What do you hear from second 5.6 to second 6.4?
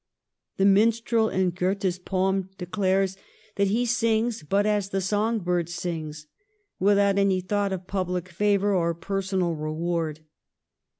sings,